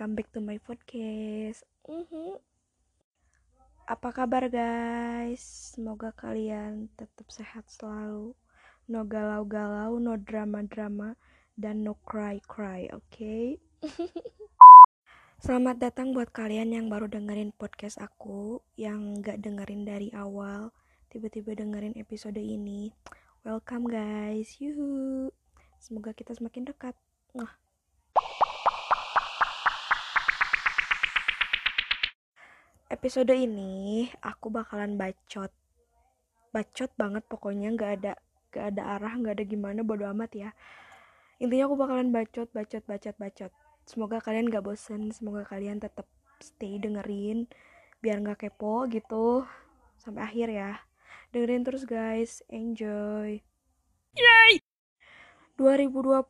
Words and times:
welcome 0.00 0.16
back 0.16 0.32
to 0.32 0.40
my 0.40 0.56
podcast. 0.64 1.60
Mhm. 1.84 2.40
Apa 3.84 4.08
kabar 4.16 4.48
guys? 4.48 5.76
Semoga 5.76 6.08
kalian 6.16 6.88
tetap 6.96 7.28
sehat 7.28 7.68
selalu. 7.68 8.32
No 8.88 9.04
galau-galau, 9.04 10.00
no 10.00 10.16
drama-drama, 10.16 11.20
dan 11.52 11.84
no 11.84 12.00
cry-cry, 12.08 12.88
oke? 12.96 13.60
Selamat 15.44 15.76
datang 15.76 16.16
buat 16.16 16.32
kalian 16.32 16.72
yang 16.72 16.88
baru 16.88 17.04
dengerin 17.04 17.52
podcast 17.52 18.00
aku, 18.00 18.64
yang 18.80 19.20
gak 19.20 19.44
dengerin 19.44 19.84
dari 19.84 20.08
awal, 20.16 20.72
tiba-tiba 21.12 21.52
dengerin 21.52 22.00
episode 22.00 22.40
ini. 22.40 22.88
Welcome 23.44 23.84
guys, 23.84 24.64
yuhu. 24.64 25.28
Semoga 25.76 26.16
kita 26.16 26.32
semakin 26.32 26.72
dekat. 26.72 26.96
Nah. 27.36 27.52
Episode 32.90 33.30
ini 33.38 34.10
aku 34.18 34.50
bakalan 34.50 34.98
bacot. 34.98 35.54
Bacot 36.50 36.90
banget 36.98 37.22
pokoknya 37.30 37.70
nggak 37.78 37.92
ada 38.02 38.18
nggak 38.50 38.66
ada 38.74 38.82
arah 38.98 39.14
nggak 39.14 39.34
ada 39.38 39.44
gimana 39.46 39.86
bodo 39.86 40.10
amat 40.10 40.34
ya. 40.34 40.50
Intinya 41.38 41.70
aku 41.70 41.78
bakalan 41.78 42.10
bacot 42.10 42.50
bacot 42.50 42.82
bacot 42.90 43.14
bacot. 43.14 43.52
Semoga 43.86 44.18
kalian 44.18 44.50
gak 44.50 44.66
bosen, 44.66 45.14
semoga 45.14 45.46
kalian 45.46 45.78
tetap 45.78 46.10
stay 46.42 46.82
dengerin 46.82 47.46
biar 48.02 48.18
nggak 48.26 48.50
kepo 48.50 48.90
gitu 48.90 49.46
sampai 49.94 50.26
akhir 50.26 50.50
ya. 50.50 50.82
Dengerin 51.30 51.62
terus 51.62 51.86
guys, 51.86 52.42
enjoy. 52.50 53.38
Yay! 54.18 54.58
2020 55.54 56.26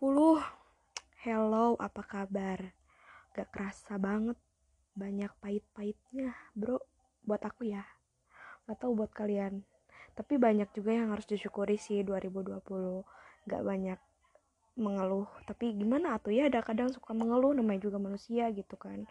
Hello, 1.24 1.80
apa 1.80 2.04
kabar? 2.04 2.76
Gak 3.32 3.48
kerasa 3.48 3.96
banget 3.96 4.36
banyak 4.94 5.30
pahit-pahitnya 5.38 6.34
bro. 6.56 6.82
Buat 7.24 7.46
aku 7.46 7.68
ya. 7.70 7.84
Gak 8.66 8.82
tahu 8.82 9.04
buat 9.04 9.12
kalian. 9.14 9.62
Tapi 10.14 10.36
banyak 10.36 10.68
juga 10.74 10.92
yang 10.92 11.14
harus 11.14 11.26
disyukuri 11.26 11.78
sih 11.78 12.02
2020 12.02 12.60
gak 13.48 13.62
banyak 13.62 13.98
mengeluh. 14.78 15.28
Tapi 15.44 15.76
gimana 15.76 16.16
tuh 16.18 16.34
ya 16.34 16.48
ada 16.48 16.64
kadang 16.64 16.90
suka 16.90 17.12
mengeluh 17.12 17.52
namanya 17.54 17.86
juga 17.86 17.98
manusia 18.00 18.48
gitu 18.50 18.74
kan. 18.76 19.04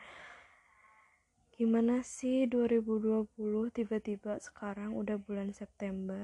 Gimana 1.59 1.99
sih 2.07 2.47
2020 2.47 3.27
tiba-tiba 3.75 4.39
sekarang 4.39 4.95
udah 4.95 5.19
bulan 5.19 5.51
September? 5.51 6.23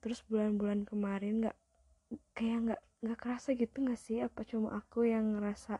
Terus 0.00 0.24
bulan-bulan 0.24 0.88
kemarin 0.88 1.50
gak 1.50 1.58
kayak 2.32 2.58
nggak 2.70 2.82
nggak 3.02 3.18
kerasa 3.20 3.52
gitu 3.52 3.84
nggak 3.84 4.00
sih? 4.00 4.24
Apa 4.24 4.40
cuma 4.48 4.72
aku 4.78 5.04
yang 5.04 5.36
ngerasa 5.36 5.76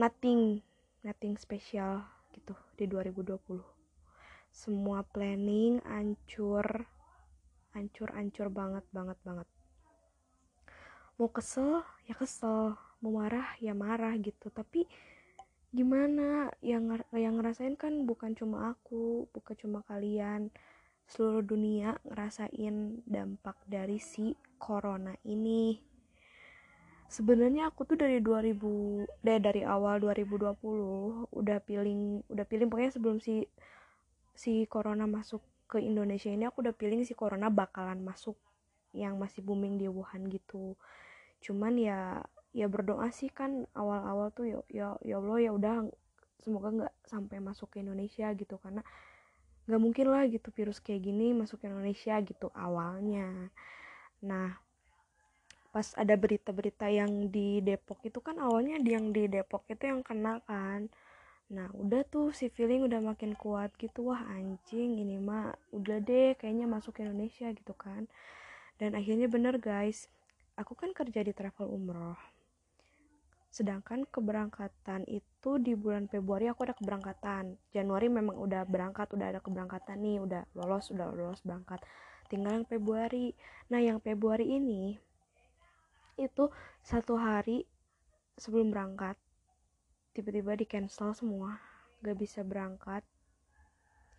nothing 0.00 0.64
nothing 1.04 1.36
spesial 1.38 2.02
gitu 2.32 2.56
di 2.74 2.88
2020 2.90 3.74
semua 4.54 5.02
planning 5.02 5.82
ancur 5.82 6.86
ancur 7.74 8.14
ancur 8.14 8.48
banget 8.54 8.86
banget 8.94 9.18
banget. 9.26 9.48
Mau 11.18 11.26
kesel 11.26 11.82
ya 12.06 12.14
kesel. 12.14 12.78
Mau 13.02 13.18
marah 13.18 13.58
ya 13.58 13.74
marah 13.74 14.14
gitu. 14.22 14.48
Tapi 14.54 14.86
gimana? 15.74 16.54
Yang 16.62 17.02
yang 17.10 17.34
ngerasain 17.42 17.74
kan 17.74 18.06
bukan 18.06 18.38
cuma 18.38 18.72
aku 18.72 19.26
bukan 19.34 19.54
cuma 19.58 19.82
kalian. 19.90 20.54
Seluruh 21.10 21.44
dunia 21.44 21.98
ngerasain 22.06 23.04
dampak 23.04 23.58
dari 23.66 23.98
si 23.98 24.38
corona 24.56 25.12
ini 25.26 25.76
sebenarnya 27.08 27.70
aku 27.70 27.84
tuh 27.86 27.96
dari 28.00 28.18
2000 28.18 29.04
deh 29.24 29.38
dari 29.40 29.62
awal 29.62 30.00
2020 30.00 31.30
udah 31.30 31.58
pilih 31.62 32.24
udah 32.28 32.44
pilih 32.48 32.66
pokoknya 32.68 32.92
sebelum 32.94 33.18
si 33.20 33.44
si 34.34 34.66
corona 34.66 35.06
masuk 35.06 35.40
ke 35.70 35.78
Indonesia 35.80 36.28
ini 36.28 36.44
aku 36.44 36.60
udah 36.66 36.74
pilih 36.74 37.02
si 37.06 37.14
corona 37.14 37.48
bakalan 37.48 38.02
masuk 38.02 38.36
yang 38.94 39.18
masih 39.18 39.42
booming 39.42 39.76
di 39.76 39.90
Wuhan 39.90 40.30
gitu. 40.30 40.78
Cuman 41.42 41.74
ya 41.78 42.22
ya 42.54 42.70
berdoa 42.70 43.10
sih 43.10 43.26
kan 43.28 43.66
awal-awal 43.74 44.30
tuh 44.30 44.46
ya 44.46 44.58
ya 44.70 44.86
ya 45.02 45.18
Allah 45.18 45.38
ya 45.42 45.50
udah 45.50 45.74
semoga 46.38 46.68
nggak 46.70 46.94
sampai 47.10 47.42
masuk 47.42 47.74
ke 47.74 47.82
Indonesia 47.82 48.30
gitu. 48.38 48.54
Karena 48.62 48.82
nggak 49.66 49.80
mungkin 49.82 50.06
lah 50.12 50.28
gitu 50.30 50.48
virus 50.54 50.78
kayak 50.78 51.08
gini 51.10 51.34
masuk 51.34 51.62
ke 51.62 51.66
Indonesia 51.66 52.14
gitu 52.22 52.48
awalnya. 52.54 53.50
Nah 54.22 54.54
pas 55.74 55.90
ada 55.98 56.14
berita-berita 56.14 56.86
yang 56.86 57.34
di 57.34 57.58
Depok 57.58 57.98
itu 58.06 58.22
kan 58.22 58.38
awalnya 58.38 58.78
yang 58.78 59.10
di 59.10 59.26
Depok 59.26 59.66
itu 59.66 59.90
yang 59.90 60.06
kena 60.06 60.38
kan. 60.46 60.86
Nah 61.50 61.66
udah 61.74 62.06
tuh 62.06 62.30
si 62.30 62.46
feeling 62.46 62.86
udah 62.86 63.02
makin 63.02 63.34
kuat 63.34 63.74
gitu. 63.82 64.06
Wah 64.14 64.22
anjing 64.30 65.02
ini 65.02 65.18
mah 65.18 65.50
udah 65.74 65.98
deh 65.98 66.38
kayaknya 66.38 66.70
masuk 66.70 67.02
Indonesia 67.02 67.50
gitu 67.50 67.74
kan. 67.74 68.06
Dan 68.78 68.94
akhirnya 68.94 69.26
bener 69.26 69.58
guys 69.58 70.06
aku 70.54 70.78
kan 70.78 70.94
kerja 70.94 71.26
di 71.26 71.34
travel 71.34 71.66
umroh. 71.66 72.22
Sedangkan 73.50 74.06
keberangkatan 74.06 75.10
itu 75.10 75.58
di 75.58 75.74
bulan 75.74 76.06
Februari 76.06 76.46
aku 76.46 76.70
ada 76.70 76.78
keberangkatan. 76.78 77.58
Januari 77.74 78.06
memang 78.06 78.38
udah 78.38 78.62
berangkat 78.62 79.10
udah 79.10 79.26
ada 79.26 79.42
keberangkatan 79.42 79.98
nih 79.98 80.22
udah 80.22 80.42
lolos 80.54 80.94
udah 80.94 81.10
lolos 81.10 81.42
berangkat. 81.42 81.82
Tinggal 82.30 82.62
yang 82.62 82.66
Februari. 82.70 83.34
Nah 83.74 83.82
yang 83.82 83.98
Februari 83.98 84.54
ini 84.54 85.13
itu 86.16 86.50
satu 86.82 87.18
hari 87.18 87.66
sebelum 88.38 88.70
berangkat 88.70 89.18
tiba-tiba 90.14 90.54
di 90.54 90.66
cancel 90.66 91.10
semua 91.12 91.58
gak 92.04 92.16
bisa 92.20 92.46
berangkat. 92.46 93.02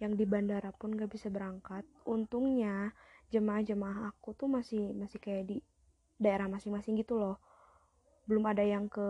Yang 0.04 0.14
di 0.20 0.26
bandara 0.28 0.76
pun 0.76 0.92
gak 0.92 1.08
bisa 1.08 1.32
berangkat. 1.32 1.88
Untungnya 2.04 2.92
jemaah-jemaah 3.32 4.12
aku 4.12 4.36
tuh 4.36 4.52
masih 4.52 4.92
masih 4.92 5.24
kayak 5.24 5.48
di 5.48 5.58
daerah 6.20 6.52
masing-masing 6.52 7.00
gitu 7.00 7.16
loh. 7.16 7.40
Belum 8.28 8.44
ada 8.44 8.66
yang 8.66 8.92
ke 8.92 9.08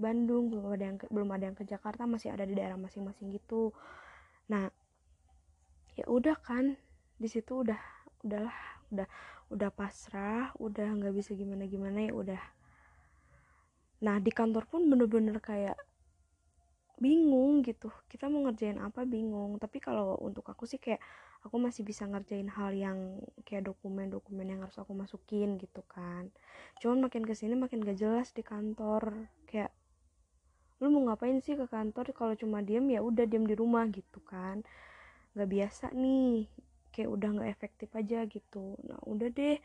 Bandung 0.00 0.50
belum 0.50 0.74
ada 0.74 0.84
yang 0.90 0.98
ke, 0.98 1.06
belum 1.06 1.28
ada 1.30 1.44
yang 1.52 1.56
ke 1.56 1.64
Jakarta 1.68 2.08
masih 2.08 2.34
ada 2.34 2.42
di 2.42 2.58
daerah 2.58 2.74
masing-masing 2.74 3.30
gitu. 3.30 3.70
Nah 4.50 4.66
ya 5.94 6.08
udah 6.08 6.34
kan 6.40 6.74
di 7.20 7.28
situ 7.30 7.62
udah 7.62 7.78
udahlah 8.22 8.58
udah 8.92 9.08
udah 9.52 9.70
pasrah 9.74 10.54
udah 10.56 10.88
nggak 10.96 11.14
bisa 11.14 11.36
gimana 11.36 11.68
gimana 11.68 11.98
ya 12.08 12.12
udah. 12.14 12.42
Nah 14.02 14.16
di 14.18 14.30
kantor 14.34 14.66
pun 14.66 14.88
bener-bener 14.90 15.38
kayak 15.38 15.78
bingung 17.02 17.66
gitu. 17.66 17.90
Kita 18.06 18.30
mau 18.30 18.46
ngerjain 18.46 18.78
apa 18.78 19.02
bingung. 19.02 19.58
Tapi 19.58 19.82
kalau 19.82 20.14
untuk 20.22 20.46
aku 20.46 20.66
sih 20.70 20.78
kayak 20.78 21.02
aku 21.42 21.58
masih 21.58 21.82
bisa 21.82 22.06
ngerjain 22.06 22.46
hal 22.46 22.70
yang 22.70 23.18
kayak 23.42 23.66
dokumen-dokumen 23.66 24.46
yang 24.46 24.60
harus 24.62 24.78
aku 24.78 24.94
masukin 24.94 25.58
gitu 25.58 25.82
kan. 25.90 26.30
Cuman 26.78 27.02
makin 27.02 27.26
ke 27.26 27.34
sini 27.34 27.58
makin 27.58 27.82
gak 27.82 27.98
jelas 27.98 28.30
di 28.30 28.46
kantor. 28.46 29.26
Kayak 29.50 29.74
lu 30.78 30.90
mau 30.94 31.10
ngapain 31.10 31.38
sih 31.42 31.58
ke 31.58 31.66
kantor? 31.66 32.14
Kalau 32.14 32.34
cuma 32.38 32.62
diem 32.62 32.86
ya 32.90 33.02
udah 33.02 33.26
diem 33.26 33.46
di 33.46 33.54
rumah 33.58 33.86
gitu 33.90 34.22
kan. 34.22 34.62
Nggak 35.34 35.48
biasa 35.50 35.84
nih 35.96 36.46
kayak 36.92 37.10
udah 37.10 37.28
nggak 37.40 37.50
efektif 37.50 37.88
aja 37.96 38.28
gitu. 38.28 38.76
Nah 38.84 39.00
udah 39.08 39.28
deh 39.32 39.56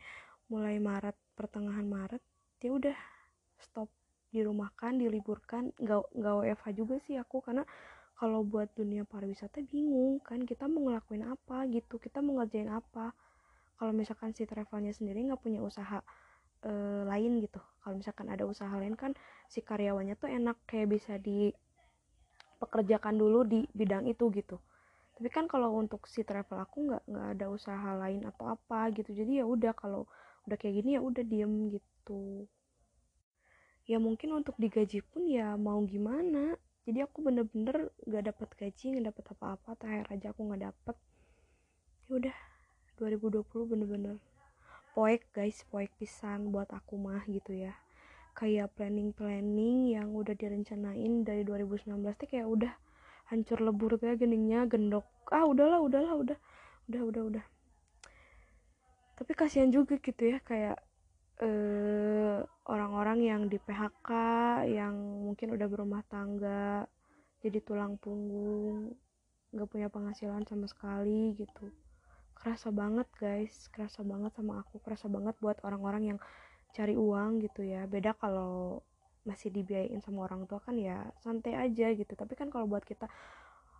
mulai 0.48 0.80
Maret 0.80 1.14
pertengahan 1.36 1.84
Maret 1.84 2.24
dia 2.58 2.72
udah 2.72 2.96
stop 3.60 3.92
dirumahkan 4.32 4.96
diliburkan. 4.96 5.70
Nggak 5.76 6.02
nggak 6.16 6.34
WFH 6.42 6.66
juga 6.74 6.96
sih 7.04 7.20
aku 7.20 7.44
karena 7.44 7.68
kalau 8.18 8.42
buat 8.42 8.66
dunia 8.74 9.06
pariwisata 9.06 9.62
bingung 9.62 10.18
kan 10.26 10.42
kita 10.42 10.66
mau 10.66 10.90
ngelakuin 10.90 11.22
apa 11.28 11.70
gitu 11.70 12.00
kita 12.00 12.24
mau 12.24 12.40
ngerjain 12.42 12.72
apa. 12.72 13.12
Kalau 13.78 13.92
misalkan 13.94 14.34
si 14.34 14.42
travelnya 14.42 14.90
sendiri 14.90 15.22
nggak 15.30 15.38
punya 15.38 15.62
usaha 15.62 16.02
e, 16.66 16.72
lain 17.06 17.38
gitu. 17.44 17.62
Kalau 17.84 17.94
misalkan 17.94 18.26
ada 18.26 18.42
usaha 18.42 18.74
lain 18.74 18.98
kan 18.98 19.14
si 19.46 19.62
karyawannya 19.62 20.18
tuh 20.18 20.26
enak 20.32 20.58
kayak 20.66 20.90
bisa 20.90 21.14
dipekerjakan 21.22 23.14
dulu 23.14 23.46
di 23.46 23.68
bidang 23.70 24.10
itu 24.10 24.26
gitu 24.34 24.58
tapi 25.18 25.34
kan 25.34 25.50
kalau 25.50 25.74
untuk 25.74 26.06
si 26.06 26.22
travel 26.22 26.62
aku 26.62 26.86
nggak 26.86 27.02
nggak 27.10 27.26
ada 27.34 27.46
usaha 27.50 27.90
lain 27.98 28.22
atau 28.22 28.54
apa 28.54 28.86
gitu. 28.94 29.10
Jadi 29.10 29.42
ya 29.42 29.44
udah 29.50 29.74
kalau 29.74 30.06
udah 30.46 30.54
kayak 30.54 30.78
gini 30.78 30.94
ya 30.94 31.02
udah 31.02 31.26
diem 31.26 31.74
gitu. 31.74 32.46
Ya 33.90 33.98
mungkin 33.98 34.38
untuk 34.38 34.54
digaji 34.62 35.02
pun 35.02 35.26
ya 35.26 35.58
mau 35.58 35.82
gimana. 35.82 36.54
Jadi 36.86 37.02
aku 37.02 37.26
bener-bener 37.26 37.90
nggak 38.06 38.30
dapat 38.30 38.48
gaji 38.62 38.84
nggak 38.94 39.06
dapat 39.10 39.24
apa-apa. 39.34 39.70
Terakhir 39.74 40.06
aja 40.14 40.26
aku 40.30 40.40
nggak 40.46 40.62
dapet. 40.70 40.96
Ya 42.06 42.12
udah 42.14 42.36
2020 43.02 43.70
bener-bener 43.74 44.22
poek 44.94 45.26
guys 45.34 45.66
poek 45.66 45.90
pisan 45.98 46.54
buat 46.54 46.70
aku 46.70 46.94
mah 46.94 47.26
gitu 47.26 47.58
ya. 47.58 47.74
Kayak 48.38 48.70
planning-planning 48.78 49.98
yang 49.98 50.14
udah 50.14 50.38
direncanain 50.38 51.26
dari 51.26 51.42
2019 51.42 52.06
tuh 52.14 52.30
kayak 52.30 52.46
udah 52.46 52.70
hancur 53.28 53.60
lebur 53.60 54.00
kayak 54.00 54.20
geningnya 54.20 54.64
gendok. 54.64 55.04
Ah 55.28 55.44
udahlah 55.44 55.80
udahlah 55.84 56.14
udah. 56.16 56.38
Udah 56.88 57.02
udah 57.04 57.22
udah. 57.34 57.44
Tapi 59.18 59.32
kasihan 59.36 59.68
juga 59.68 60.00
gitu 60.00 60.22
ya 60.24 60.38
kayak 60.40 60.78
eh, 61.42 62.38
orang-orang 62.66 63.18
yang 63.22 63.42
di 63.46 63.58
PHK 63.60 64.10
yang 64.70 64.94
mungkin 65.28 65.54
udah 65.54 65.66
berumah 65.70 66.02
tangga 66.06 66.86
jadi 67.38 67.62
tulang 67.62 67.94
punggung 68.02 68.98
nggak 69.54 69.68
punya 69.70 69.88
penghasilan 69.88 70.44
sama 70.44 70.66
sekali 70.68 71.32
gitu. 71.38 71.72
Kerasa 72.36 72.68
banget 72.70 73.08
guys. 73.18 73.66
Kerasa 73.72 74.04
banget 74.04 74.32
sama 74.36 74.62
aku. 74.62 74.78
Kerasa 74.82 75.06
banget 75.10 75.34
buat 75.42 75.58
orang-orang 75.64 76.14
yang 76.14 76.18
cari 76.76 76.94
uang 76.94 77.42
gitu 77.42 77.64
ya. 77.64 77.88
Beda 77.88 78.14
kalau 78.14 78.84
masih 79.28 79.52
dibiayain 79.52 80.00
sama 80.00 80.24
orang 80.24 80.48
tua 80.48 80.64
kan 80.64 80.80
ya 80.80 81.04
santai 81.20 81.52
aja 81.52 81.92
gitu. 81.92 82.12
Tapi 82.16 82.32
kan 82.32 82.48
kalau 82.48 82.64
buat 82.64 82.80
kita 82.88 83.04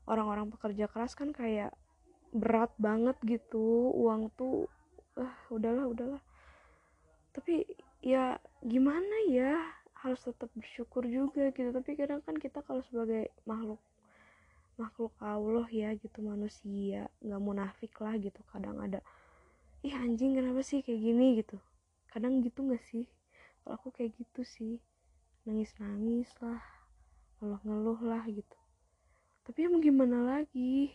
orang-orang 0.04 0.52
pekerja 0.52 0.84
keras 0.92 1.16
kan 1.16 1.32
kayak 1.32 1.72
berat 2.36 2.68
banget 2.76 3.16
gitu. 3.24 3.88
Uang 3.96 4.28
tuh 4.36 4.68
ah 5.16 5.32
udahlah 5.48 5.88
udahlah. 5.88 6.22
Tapi 7.32 7.64
ya 8.04 8.36
gimana 8.60 9.16
ya? 9.32 9.56
Harus 10.04 10.20
tetap 10.28 10.52
bersyukur 10.52 11.08
juga 11.08 11.48
gitu. 11.56 11.72
Tapi 11.72 11.96
kadang 11.96 12.20
kan 12.20 12.36
kita 12.36 12.60
kalau 12.60 12.84
sebagai 12.84 13.32
makhluk 13.48 13.80
makhluk 14.78 15.10
Allah 15.18 15.66
ya 15.74 15.90
gitu 15.98 16.22
manusia 16.22 17.10
nggak 17.24 17.42
munafik 17.42 17.96
lah 18.04 18.14
gitu. 18.20 18.38
Kadang 18.52 18.78
ada 18.78 19.00
ih 19.82 19.94
anjing 19.94 20.36
kenapa 20.36 20.60
sih 20.60 20.84
kayak 20.84 21.00
gini? 21.00 21.26
gitu. 21.40 21.56
Kadang 22.12 22.44
gitu 22.44 22.62
nggak 22.62 22.84
sih? 22.84 23.08
Kalau 23.62 23.74
aku 23.74 23.88
kayak 23.90 24.14
gitu 24.16 24.42
sih 24.46 24.78
nangis 25.48 25.72
nangis 25.80 26.28
lah 26.44 26.60
ngeluh 27.40 27.62
ngeluh 27.64 28.00
lah 28.04 28.20
gitu. 28.28 28.58
Tapi 29.48 29.64
ya 29.64 29.72
mau 29.72 29.80
gimana 29.80 30.20
lagi? 30.20 30.92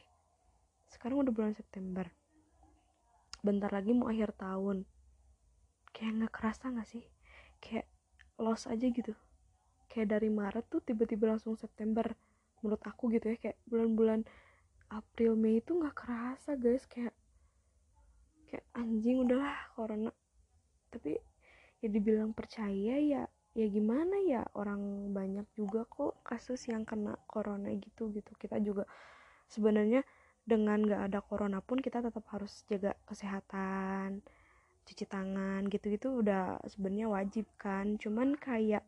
Sekarang 0.93 1.25
udah 1.25 1.33
bulan 1.33 1.57
September. 1.57 2.05
Bentar 3.41 3.73
lagi 3.73 3.97
mau 3.97 4.13
akhir 4.13 4.37
tahun. 4.37 4.85
Kayak 5.89 6.11
nggak 6.21 6.33
kerasa 6.37 6.69
nggak 6.69 6.85
sih? 6.85 7.01
Kayak 7.57 7.89
lost 8.37 8.69
aja 8.69 8.85
gitu. 8.85 9.17
Kayak 9.89 10.21
dari 10.21 10.29
Maret 10.29 10.69
tuh 10.69 10.85
tiba-tiba 10.85 11.33
langsung 11.33 11.57
September 11.57 12.05
menurut 12.61 12.83
aku 12.85 13.09
gitu 13.09 13.33
ya. 13.33 13.37
Kayak 13.41 13.57
bulan-bulan 13.65 14.21
April 14.93 15.33
Mei 15.33 15.65
itu 15.65 15.73
nggak 15.73 15.97
kerasa 15.97 16.53
guys. 16.53 16.85
Kayak 16.85 17.17
kayak 18.53 18.69
anjing 18.77 19.17
udahlah 19.17 19.73
corona. 19.73 20.13
Tapi 20.93 21.17
ya 21.81 21.89
dibilang 21.89 22.37
percaya 22.37 23.01
ya 23.01 23.25
ya 23.53 23.69
gimana 23.69 24.17
ya 24.25 24.41
orang 24.57 25.13
banyak 25.13 25.45
juga 25.53 25.85
kok 25.85 26.25
kasus 26.25 26.65
yang 26.69 26.83
kena 26.89 27.17
corona 27.29 27.69
gitu 27.77 28.09
gitu. 28.09 28.33
Kita 28.37 28.57
juga 28.61 28.89
sebenarnya 29.49 30.01
dengan 30.43 30.81
nggak 30.83 31.01
ada 31.11 31.19
corona 31.23 31.59
pun 31.63 31.79
kita 31.79 32.03
tetap 32.03 32.25
harus 32.33 32.65
jaga 32.67 32.97
kesehatan 33.07 34.19
cuci 34.83 35.07
tangan 35.07 35.63
gitu-gitu 35.71 36.19
udah 36.19 36.59
sebenarnya 36.67 37.07
wajib 37.07 37.45
kan. 37.55 37.95
Cuman 38.01 38.35
kayak 38.35 38.83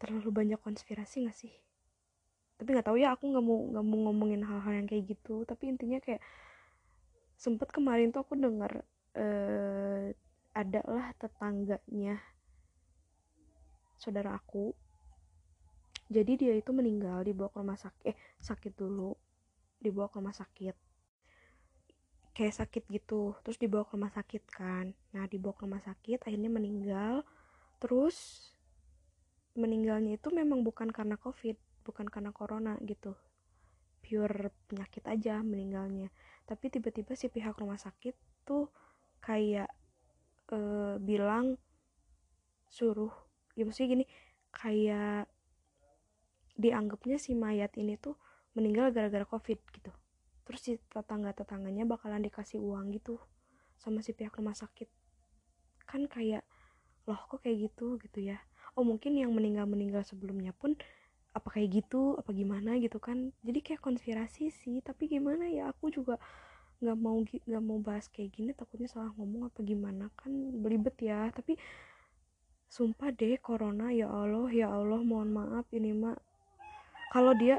terlalu 0.00 0.30
banyak 0.32 0.60
konspirasi 0.62 1.28
gak 1.28 1.36
sih? 1.36 1.52
Tapi 2.56 2.68
nggak 2.76 2.88
tahu 2.92 3.00
ya 3.00 3.16
aku 3.16 3.24
nggak 3.32 3.44
mau 3.44 3.58
nggak 3.72 3.84
mau 3.84 3.98
ngomongin 4.08 4.42
hal-hal 4.44 4.72
yang 4.76 4.88
kayak 4.88 5.04
gitu. 5.16 5.42
Tapi 5.48 5.72
intinya 5.72 5.98
kayak 5.98 6.20
sempet 7.40 7.72
kemarin 7.72 8.12
tuh 8.12 8.20
aku 8.20 8.36
dengar 8.36 8.84
uh, 9.16 10.12
ada 10.52 10.80
lah 10.84 11.16
tetangganya 11.16 12.20
saudara 14.00 14.32
aku. 14.32 14.72
Jadi 16.10 16.40
dia 16.40 16.56
itu 16.56 16.72
meninggal 16.72 17.22
dibawa 17.22 17.52
ke 17.52 17.58
rumah 17.60 17.78
sakit 17.78 18.04
eh 18.08 18.18
sakit 18.40 18.72
dulu. 18.74 19.12
Dibawa 19.78 20.08
ke 20.08 20.16
rumah 20.18 20.34
sakit. 20.34 20.76
Kayak 22.34 22.54
sakit 22.64 22.88
gitu 22.88 23.36
terus 23.44 23.60
dibawa 23.60 23.84
ke 23.84 23.94
rumah 23.94 24.10
sakit 24.10 24.42
kan. 24.48 24.96
Nah 25.12 25.28
dibawa 25.28 25.54
ke 25.54 25.62
rumah 25.68 25.84
sakit 25.84 26.24
akhirnya 26.24 26.50
meninggal. 26.50 27.22
Terus 27.78 28.48
meninggalnya 29.54 30.16
itu 30.16 30.32
memang 30.32 30.64
bukan 30.64 30.88
karena 30.88 31.20
covid 31.20 31.60
bukan 31.84 32.08
karena 32.08 32.32
corona 32.32 32.74
gitu. 32.82 33.14
Pure 34.00 34.50
penyakit 34.66 35.04
aja 35.06 35.44
meninggalnya. 35.44 36.10
Tapi 36.48 36.72
tiba-tiba 36.72 37.14
si 37.14 37.30
pihak 37.30 37.54
rumah 37.60 37.78
sakit 37.78 38.16
tuh 38.42 38.66
kayak 39.22 39.70
e, 40.50 40.58
bilang 40.98 41.54
suruh 42.66 43.29
ya 43.60 43.68
maksudnya 43.68 44.00
gini 44.00 44.04
kayak 44.50 45.28
dianggapnya 46.60 47.16
si 47.16 47.32
mayat 47.32 47.72
ini 47.76 47.96
tuh 47.96 48.16
meninggal 48.52 48.92
gara-gara 48.92 49.24
covid 49.24 49.56
gitu. 49.72 49.92
Terus 50.44 50.60
si 50.60 50.72
tetangga-tetangganya 50.90 51.88
bakalan 51.88 52.20
dikasih 52.20 52.60
uang 52.60 52.92
gitu 52.96 53.16
sama 53.80 54.04
si 54.04 54.12
pihak 54.12 54.36
rumah 54.36 54.52
sakit. 54.52 54.88
Kan 55.88 56.04
kayak 56.10 56.44
loh 57.08 57.20
kok 57.30 57.40
kayak 57.46 57.70
gitu? 57.70 57.96
Gitu 57.96 58.34
ya. 58.34 58.38
Oh 58.76 58.84
mungkin 58.84 59.16
yang 59.16 59.32
meninggal 59.32 59.64
meninggal 59.64 60.04
sebelumnya 60.04 60.52
pun 60.52 60.76
apa 61.30 61.46
kayak 61.46 61.86
gitu 61.86 62.18
apa 62.18 62.34
gimana 62.34 62.76
gitu 62.82 62.98
kan. 62.98 63.30
Jadi 63.46 63.58
kayak 63.62 63.80
konspirasi 63.80 64.50
sih 64.52 64.82
tapi 64.82 65.06
gimana 65.08 65.46
ya? 65.48 65.70
Aku 65.72 65.88
juga 65.88 66.18
nggak 66.80 66.96
mau 66.96 67.20
nggak 67.22 67.64
mau 67.64 67.78
bahas 67.80 68.08
kayak 68.08 68.40
gini 68.40 68.50
takutnya 68.56 68.88
salah 68.88 69.12
ngomong 69.16 69.52
apa 69.52 69.60
gimana 69.62 70.10
kan 70.18 70.32
belibet 70.60 70.98
ya. 71.00 71.30
Tapi 71.30 71.56
sumpah 72.70 73.10
deh 73.10 73.34
corona 73.42 73.90
ya 73.90 74.06
Allah 74.06 74.46
ya 74.54 74.70
Allah 74.70 75.02
mohon 75.02 75.34
maaf 75.34 75.66
ini 75.74 75.90
mak. 75.90 76.22
Kalau 77.10 77.34
dia 77.34 77.58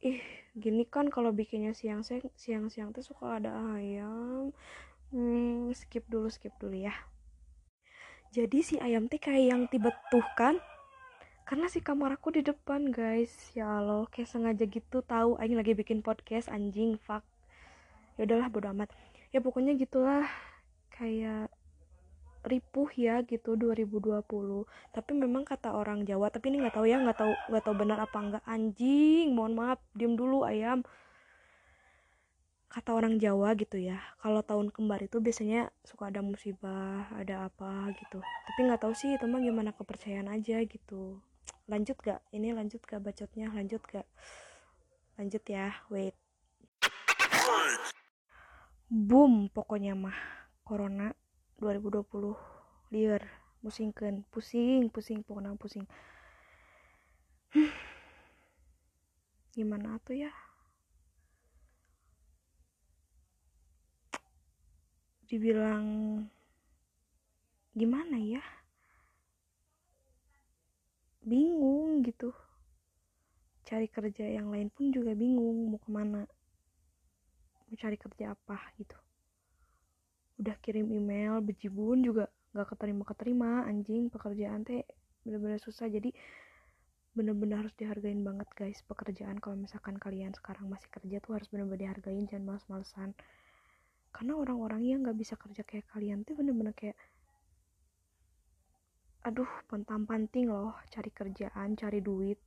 ih 0.00 0.24
gini 0.56 0.88
kan 0.88 1.12
kalau 1.12 1.36
bikinnya 1.36 1.76
siang 1.76 2.00
siang 2.00 2.32
siang 2.32 2.66
siang 2.72 2.88
tuh 2.96 3.04
suka 3.04 3.36
ada 3.36 3.52
ayam. 3.76 4.56
Hmm, 5.12 5.68
skip 5.76 6.08
dulu 6.08 6.32
skip 6.32 6.56
dulu 6.56 6.80
ya. 6.80 6.96
Jadi 8.32 8.64
si 8.64 8.74
ayam 8.80 9.04
teh 9.12 9.20
kayak 9.20 9.52
yang 9.52 9.62
tiba 9.68 9.92
tuh 10.08 10.24
kan? 10.32 10.56
Karena 11.44 11.68
si 11.68 11.84
kamar 11.84 12.16
aku 12.16 12.32
di 12.32 12.40
depan 12.40 12.88
guys. 12.88 13.52
Ya 13.52 13.68
Allah 13.68 14.08
kayak 14.08 14.32
sengaja 14.32 14.64
gitu 14.64 15.04
tahu 15.04 15.36
aing 15.40 15.60
lagi 15.60 15.76
bikin 15.76 16.00
podcast 16.00 16.48
anjing 16.48 16.96
fuck. 16.96 17.24
Ya 18.16 18.24
udahlah 18.24 18.48
bodo 18.48 18.72
amat. 18.72 18.88
Ya 19.28 19.44
pokoknya 19.44 19.76
gitulah. 19.76 20.24
Kayak 20.92 21.52
ripuh 22.46 22.88
ya 22.94 23.22
gitu 23.26 23.58
2020 23.58 24.22
tapi 24.94 25.10
memang 25.14 25.42
kata 25.42 25.74
orang 25.74 26.06
Jawa 26.06 26.30
tapi 26.30 26.54
ini 26.54 26.62
nggak 26.62 26.76
tahu 26.78 26.86
ya 26.86 27.02
nggak 27.02 27.18
tahu 27.18 27.32
nggak 27.50 27.64
tahu 27.64 27.74
benar 27.74 27.98
apa 28.02 28.18
enggak 28.18 28.44
anjing 28.46 29.34
mohon 29.34 29.58
maaf 29.58 29.80
diem 29.96 30.14
dulu 30.14 30.46
ayam. 30.46 30.86
Kata 32.68 32.92
orang 32.92 33.16
Jawa 33.16 33.56
gitu 33.56 33.80
ya 33.80 33.96
kalau 34.20 34.44
tahun 34.44 34.68
kembar 34.68 35.00
itu 35.00 35.18
biasanya 35.24 35.72
suka 35.82 36.12
ada 36.12 36.20
musibah 36.20 37.08
ada 37.16 37.48
apa 37.48 37.90
gitu. 37.96 38.20
Tapi 38.20 38.58
nggak 38.68 38.80
tahu 38.84 38.92
sih 38.92 39.16
itu 39.16 39.24
mah 39.24 39.40
gimana 39.40 39.72
kepercayaan 39.72 40.28
aja 40.28 40.60
gitu. 40.62 41.18
Lanjut 41.68 41.96
gak 42.00 42.24
ini 42.32 42.52
lanjut 42.56 42.80
gak 42.84 43.04
bacotnya? 43.04 43.52
Lanjut 43.52 43.80
gak 43.88 44.08
lanjut 45.18 45.42
ya 45.50 45.74
wait. 45.90 46.14
Boom 48.88 49.52
pokoknya 49.52 49.92
mah 49.92 50.16
corona 50.64 51.12
2020 51.58 52.38
liar 52.94 53.18
musingkan 53.66 54.22
pusing 54.30 54.86
pusing 54.94 55.26
pokoknya 55.26 55.58
pusing. 55.58 55.82
Gimana 59.58 59.98
tuh 60.06 60.22
ya? 60.22 60.30
Dibilang 65.26 65.86
gimana 67.74 68.22
ya? 68.22 68.44
Bingung 71.26 72.06
gitu. 72.06 72.30
Cari 73.66 73.90
kerja 73.90 74.30
yang 74.30 74.54
lain 74.54 74.70
pun 74.70 74.94
juga 74.94 75.10
bingung 75.18 75.74
mau 75.74 75.82
ke 75.82 75.90
mana? 75.90 76.22
Mau 77.66 77.74
cari 77.74 77.98
kerja 77.98 78.38
apa 78.38 78.56
gitu 78.78 79.07
udah 80.38 80.56
kirim 80.62 80.86
email 80.94 81.42
bejibun 81.42 82.00
juga 82.06 82.30
gak 82.54 82.74
keterima 82.74 83.02
keterima 83.02 83.50
anjing 83.66 84.08
pekerjaan 84.08 84.62
teh 84.62 84.86
bener-bener 85.26 85.60
susah. 85.60 85.90
Jadi 85.90 86.14
bener-bener 87.12 87.66
harus 87.66 87.74
dihargain 87.74 88.22
banget 88.22 88.46
guys 88.54 88.80
pekerjaan. 88.86 89.42
Kalau 89.42 89.58
misalkan 89.58 89.98
kalian 89.98 90.30
sekarang 90.32 90.70
masih 90.70 90.88
kerja 90.94 91.18
tuh 91.18 91.36
harus 91.36 91.50
bener-bener 91.50 91.90
dihargain 91.90 92.24
jangan 92.30 92.54
males-malesan. 92.54 93.10
Karena 94.14 94.38
orang-orang 94.38 94.82
yang 94.86 94.98
gak 95.04 95.18
bisa 95.18 95.34
kerja 95.34 95.66
kayak 95.66 95.90
kalian 95.90 96.22
tuh 96.22 96.38
bener-bener 96.38 96.72
kayak 96.72 96.96
aduh 99.26 99.50
pentang 99.66 100.06
panting 100.08 100.48
loh 100.48 100.78
cari 100.88 101.10
kerjaan 101.12 101.74
cari 101.74 102.00
duit 102.00 102.38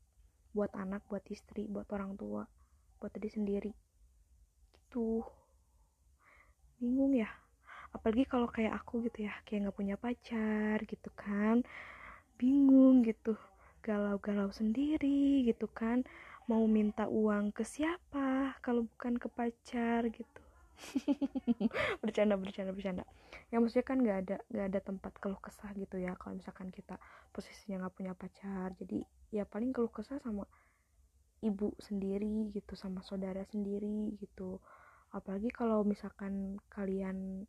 buat 0.56 0.72
anak 0.74 1.04
buat 1.06 1.22
istri 1.30 1.68
buat 1.68 1.86
orang 1.94 2.16
tua 2.16 2.48
buat 2.98 3.12
diri 3.14 3.30
sendiri. 3.30 3.72
Gitu. 4.72 5.22
Bingung 6.82 7.14
ya 7.14 7.30
apalagi 7.92 8.24
kalau 8.28 8.48
kayak 8.48 8.74
aku 8.80 9.06
gitu 9.08 9.28
ya 9.28 9.34
kayak 9.44 9.68
nggak 9.68 9.78
punya 9.78 9.96
pacar 10.00 10.78
gitu 10.88 11.10
kan 11.16 11.64
bingung 12.40 13.04
gitu 13.06 13.38
galau-galau 13.82 14.50
sendiri 14.54 15.46
gitu 15.46 15.66
kan 15.70 16.06
mau 16.50 16.66
minta 16.66 17.06
uang 17.06 17.54
ke 17.54 17.64
siapa 17.66 18.58
kalau 18.66 18.86
bukan 18.90 19.18
ke 19.18 19.28
pacar 19.30 20.04
gitu. 20.10 20.42
Bercanda 22.02 22.36
bercanda 22.36 22.74
bercanda. 22.74 23.04
Ya 23.54 23.62
maksudnya 23.62 23.86
kan 23.86 23.98
nggak 24.02 24.18
ada 24.26 24.38
nggak 24.50 24.68
ada 24.74 24.80
tempat 24.82 25.14
keluh 25.22 25.38
kesah 25.38 25.70
gitu 25.78 26.02
ya 26.02 26.18
kalau 26.18 26.36
misalkan 26.36 26.74
kita 26.74 26.98
posisinya 27.30 27.86
nggak 27.86 27.96
punya 27.96 28.14
pacar. 28.18 28.74
Jadi 28.82 29.06
ya 29.30 29.46
paling 29.46 29.70
keluh 29.72 29.94
kesah 29.94 30.18
sama 30.20 30.50
ibu 31.42 31.74
sendiri 31.82 32.50
gitu 32.54 32.74
sama 32.74 33.06
saudara 33.06 33.46
sendiri 33.50 34.18
gitu. 34.18 34.58
Apalagi 35.14 35.54
kalau 35.54 35.86
misalkan 35.86 36.58
kalian 36.74 37.46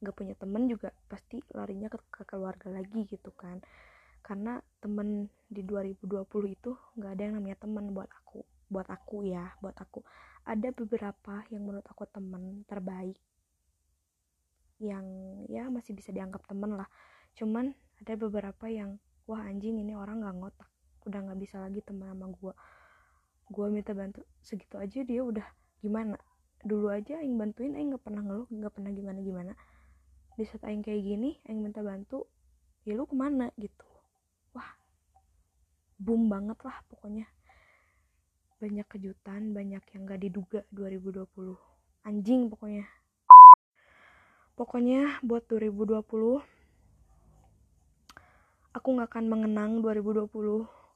nggak 0.00 0.14
punya 0.16 0.34
temen 0.36 0.68
juga 0.68 0.92
pasti 1.08 1.40
larinya 1.56 1.88
ke, 1.88 1.98
ke 2.12 2.22
keluarga 2.28 2.68
lagi 2.68 3.08
gitu 3.08 3.32
kan. 3.32 3.60
Karena 4.20 4.58
temen 4.82 5.30
di 5.46 5.62
2020 5.62 6.02
itu 6.50 6.70
nggak 6.98 7.12
ada 7.14 7.22
yang 7.22 7.34
namanya 7.38 7.58
temen 7.62 7.94
buat 7.94 8.10
aku 8.10 8.42
buat 8.66 8.88
aku 8.90 9.26
ya 9.26 9.54
buat 9.62 9.78
aku. 9.78 10.02
Ada 10.46 10.74
beberapa 10.74 11.42
yang 11.50 11.66
menurut 11.66 11.86
aku 11.86 12.06
temen 12.10 12.66
terbaik 12.66 13.18
yang 14.82 15.06
ya 15.48 15.70
masih 15.72 15.96
bisa 15.96 16.10
dianggap 16.12 16.44
temen 16.44 16.76
lah. 16.76 16.88
Cuman 17.38 17.72
ada 18.02 18.14
beberapa 18.18 18.66
yang 18.68 18.98
wah 19.24 19.42
anjing 19.46 19.80
ini 19.80 19.96
orang 19.96 20.22
nggak 20.22 20.36
ngotak 20.36 20.70
udah 21.06 21.22
nggak 21.22 21.38
bisa 21.38 21.62
lagi 21.62 21.78
teman 21.86 22.10
sama 22.10 22.26
gue 22.34 22.54
gue 23.46 23.66
minta 23.70 23.94
bantu 23.94 24.26
segitu 24.42 24.74
aja 24.74 25.06
dia 25.06 25.22
udah 25.22 25.46
gimana? 25.78 26.18
Dulu 26.66 26.90
aja 26.90 27.22
aing 27.22 27.38
bantuin 27.38 27.78
aing 27.78 27.94
nggak 27.94 28.02
pernah 28.02 28.22
ngeluh 28.26 28.48
nggak 28.50 28.72
pernah 28.74 28.90
gimana 28.90 29.18
gimana 29.22 29.52
di 30.36 30.44
saat 30.44 30.68
aing 30.68 30.84
kayak 30.84 31.00
gini 31.00 31.40
aing 31.48 31.64
minta 31.64 31.80
bantu 31.80 32.28
ya 32.84 32.92
lu 32.92 33.08
ke 33.08 33.16
mana 33.16 33.48
gitu. 33.56 33.88
Wah 34.52 34.68
boom 35.96 36.28
banget 36.28 36.60
lah 36.60 36.76
pokoknya. 36.92 37.24
Banyak 38.60 38.86
kejutan 38.88 39.56
banyak 39.56 39.80
yang 39.96 40.02
gak 40.04 40.20
diduga 40.20 40.60
2020 40.72 41.56
anjing 42.04 42.52
pokoknya. 42.52 42.84
Pokoknya 44.56 45.20
buat 45.24 45.44
2020 45.48 46.04
aku 48.76 48.88
nggak 48.92 49.08
akan 49.08 49.26
mengenang 49.28 49.80
2020 49.80 50.28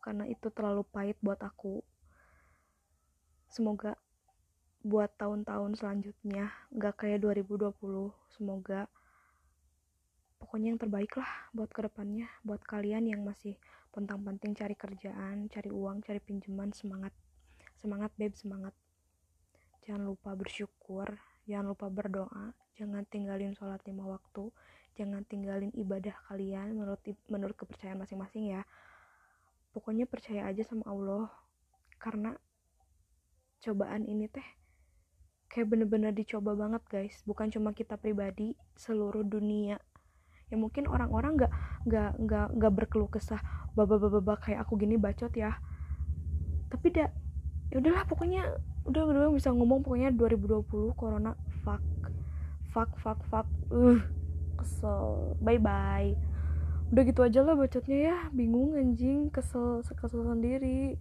karena 0.04 0.25
itu 0.28 0.52
terlalu 0.52 0.85
pahit 0.85 1.16
buat 1.25 1.40
aku. 1.40 1.80
Semoga 3.49 3.97
buat 4.80 5.12
tahun-tahun 5.20 5.76
selanjutnya 5.76 6.49
gak 6.73 7.04
kayak 7.04 7.20
2020 7.20 7.76
semoga 8.32 8.88
pokoknya 10.40 10.73
yang 10.73 10.80
terbaik 10.80 11.12
lah 11.20 11.28
buat 11.52 11.68
ke 11.68 11.85
depannya 11.85 12.26
buat 12.42 12.64
kalian 12.64 13.06
yang 13.12 13.23
masih 13.23 13.61
pentang-penting 13.92 14.56
cari 14.56 14.73
kerjaan 14.75 15.47
cari 15.52 15.68
uang 15.68 16.00
cari 16.00 16.18
pinjaman 16.18 16.73
semangat 16.73 17.12
semangat 17.80 18.12
beb 18.16 18.32
semangat. 18.37 18.75
Jangan 19.85 20.09
lupa 20.09 20.32
bersyukur 20.32 21.20
jangan 21.44 21.76
lupa 21.76 21.92
berdoa 21.92 22.56
jangan 22.76 23.04
tinggalin 23.09 23.52
sholat 23.56 23.80
lima 23.88 24.06
waktu 24.06 24.49
jangan 24.97 25.25
tinggalin 25.28 25.73
ibadah 25.76 26.12
kalian 26.28 26.76
menurut 26.76 27.00
menurut 27.28 27.56
kepercayaan 27.56 28.00
masing-masing 28.00 28.56
ya. 28.56 28.64
Pokoknya 29.70 30.09
percaya 30.09 30.50
aja 30.50 30.66
sama 30.66 30.82
Allah 30.88 31.30
karena 32.00 32.35
cobaan 33.61 34.09
ini 34.09 34.26
teh 34.26 34.44
kayak 35.50 35.66
bener-bener 35.66 36.14
dicoba 36.14 36.54
banget 36.54 36.82
guys. 36.88 37.16
Bukan 37.26 37.50
cuma 37.50 37.75
kita 37.75 37.99
pribadi 37.99 38.54
seluruh 38.78 39.26
dunia 39.26 39.78
ya 40.50 40.57
mungkin 40.59 40.90
orang-orang 40.90 41.38
nggak 41.38 41.52
nggak 41.87 42.11
nggak 42.26 42.47
nggak 42.59 42.73
berkeluh 42.75 43.07
kesah 43.07 43.38
baba 43.78 43.97
baba 44.02 44.19
baba 44.19 44.35
kayak 44.42 44.66
aku 44.66 44.76
gini 44.76 44.99
bacot 44.99 45.30
ya. 45.33 45.57
Tapi 46.71 46.87
dah 46.90 47.11
ya 47.71 47.78
udahlah 47.78 48.04
pokoknya 48.07 48.42
udah 48.90 49.02
udah 49.07 49.30
bisa 49.30 49.54
ngomong 49.54 49.87
pokoknya 49.87 50.11
2020 50.11 50.99
corona 50.99 51.38
fuck 51.62 51.83
fuck 52.75 52.90
fuck 52.99 53.21
fuck 53.30 53.47
uh 53.71 54.02
kesel 54.59 55.38
bye 55.38 55.57
bye 55.57 56.19
udah 56.90 57.02
gitu 57.07 57.23
aja 57.23 57.47
lah 57.47 57.54
bacotnya 57.54 57.99
ya 58.11 58.16
bingung 58.35 58.75
anjing 58.75 59.30
kesel 59.30 59.87
kesel 59.87 60.26
sendiri. 60.26 60.99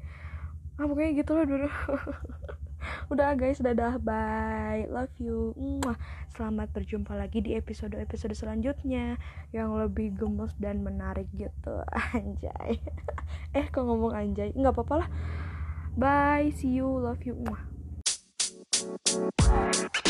Ah 0.77 0.85
pokoknya 0.85 1.11
gitu 1.17 1.31
lah 1.33 1.43
dulu 1.49 1.65
udah 3.09 3.33
guys. 3.33 3.59
Dadah. 3.59 3.97
Bye. 3.99 4.85
Love 4.87 5.13
you. 5.17 5.53
Mwah. 5.57 5.97
selamat 6.39 6.71
berjumpa 6.71 7.19
lagi 7.19 7.43
di 7.43 7.57
episode 7.57 7.97
episode 7.99 8.31
selanjutnya 8.31 9.19
yang 9.51 9.75
lebih 9.75 10.15
gemes 10.15 10.55
dan 10.61 10.85
menarik 10.85 11.27
gitu. 11.35 11.83
Anjay. 12.15 12.79
Eh 13.57 13.65
kok 13.73 13.81
ngomong 13.81 14.13
anjay? 14.13 14.53
Nggak 14.53 14.77
apa-apa 14.77 14.95
lah. 15.05 15.09
Bye. 15.97 16.53
See 16.53 16.77
you. 16.77 16.85
Love 16.85 17.25
you. 17.25 17.33
Mwah. 17.33 17.61
you. 18.79 20.09